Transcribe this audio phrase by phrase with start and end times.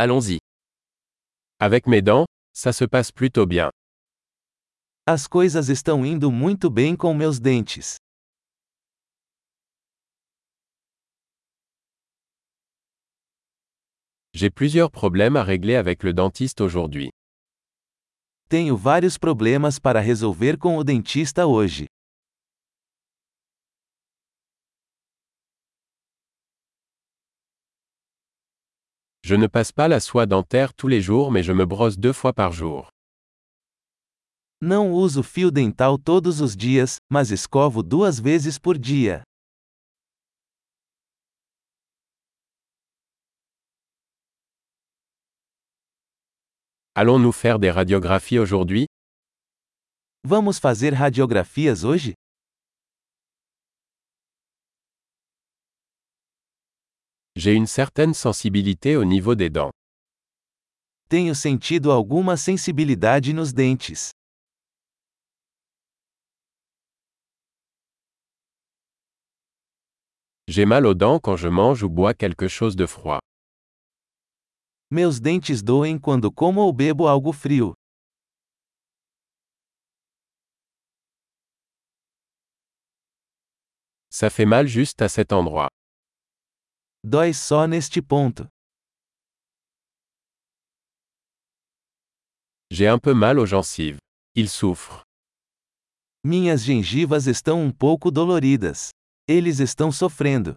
[0.00, 0.38] Allons-y.
[1.58, 3.68] Avec mes dents, ça se passe plutôt bien.
[5.08, 7.96] As coisas estão indo muito bem com meus dentes.
[14.32, 17.10] J'ai plusieurs problèmes à régler avec le dentiste aujourd'hui.
[18.48, 21.86] Tenho vários problemas para resolver com o dentista hoje.
[29.28, 32.14] Je ne passe pas la soie dentaire tous les jours mais je me brosse deux
[32.14, 32.88] fois par jour.
[34.58, 39.22] Não uso fio dental todos os dias, mas escovo duas vezes por dia.
[46.94, 48.86] Allons-nous faire des radiographies aujourd'hui?
[50.24, 52.14] Vamos fazer radiografias hoje?
[57.38, 59.70] J'ai une certaine sensibilité au niveau des dents.
[61.08, 64.10] Tenho sentido alguma sensibilidade nos dentes.
[70.48, 73.20] J'ai mal aux dents quand je mange ou bois quelque chose de froid.
[74.90, 77.72] Meus dentes doem quando como ou bebo algo frio.
[84.10, 85.68] Ça fait mal juste à cet endroit.
[87.04, 88.48] Dói só neste ponto.
[92.70, 93.98] J'ai un peu mal aux gencives.
[94.34, 95.02] Ils souffrent.
[96.24, 98.90] Minhas gengivas estão um pouco doloridas.
[99.28, 100.54] Eles estão sofrendo.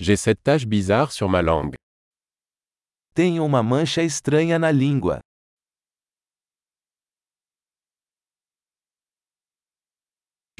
[0.00, 1.76] J'ai cette tache bizarre sur ma langue.
[3.14, 5.20] Tenho uma mancha estranha na língua.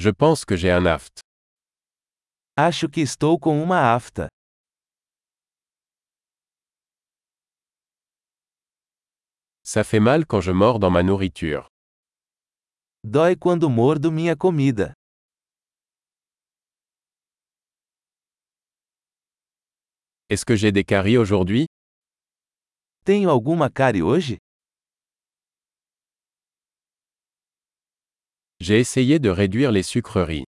[0.02, 1.20] Je pense que j'ai un aft.
[2.56, 4.28] Acho que estou com uma afta.
[9.62, 11.68] Ça fait mal quand je mords dans ma nourriture.
[13.04, 14.94] Dói quando mordo minha comida.
[20.30, 21.66] Est-ce que j'ai des caries aujourd'hui?
[23.04, 24.38] Tenho alguma cárie hoje?
[28.62, 30.44] J'ai essayé de réduire les sucreries.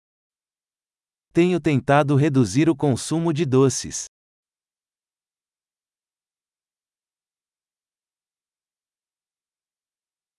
[1.33, 4.07] Tenho tentado reduzir o consumo de doces.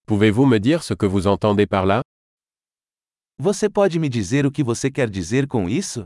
[0.06, 2.02] Pouvez-vous me dire ce que vous entendez par là?
[3.40, 6.03] Você pode me dizer o que você quer dizer com isso?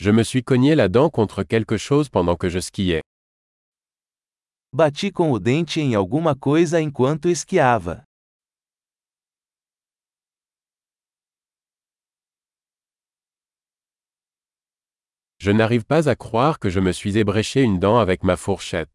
[0.00, 3.02] Je me suis cogné la dent contre quelque chose pendant que je skiais.
[4.70, 8.04] Bati com o dente em alguma coisa enquanto esquiava.
[15.40, 18.92] Je n'arrive pas à croire que je me suis ébréché une dent avec ma fourchette.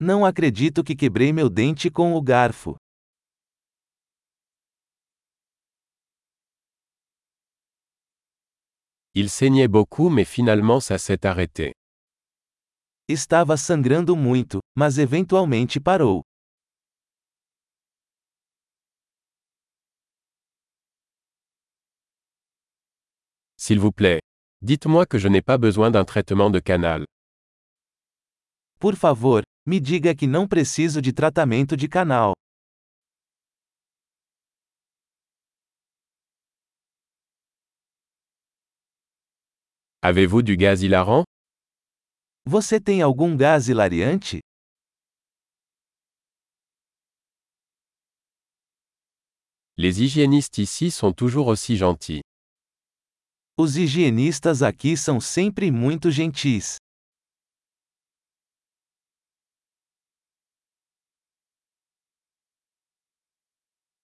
[0.00, 2.74] Não acredito que quebrei meu dente com o garfo.
[9.14, 11.74] Il saignait beaucoup mais finalement ça s'est arrêté.
[13.14, 16.22] Estava sangrando muito, mas eventualmente parou.
[23.58, 24.20] S'il vous plaît.
[24.62, 27.04] Dites-moi que je n'ai pas besoin d'un traitement de canal.
[28.80, 32.32] Por favor, me diga que não preciso de tratamento de canal.
[40.02, 41.24] Avez-vous du gaz hilarant
[42.46, 44.40] Você tem algum gás hilariante?
[49.78, 52.20] Les hygiénistes ici sont toujours aussi gentils.
[53.56, 56.76] Os higienistas aqui são sempre muito gentis.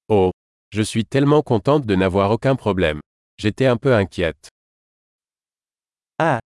[0.09, 0.31] Oh,
[0.73, 3.01] je suis tellement contente de n'avoir aucun problème.
[3.39, 4.49] J'étais un peu inquiète.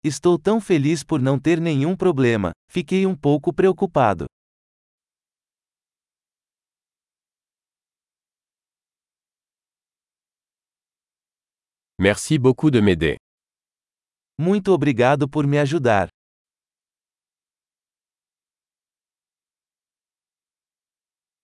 [0.04, 2.50] Estou tão feliz por não ter nenhum problema.
[2.68, 4.26] Fiquei um pouco preocupado.
[12.00, 13.16] Merci beaucoup de m'aider.
[14.36, 16.08] Muito obrigado por me ajudar.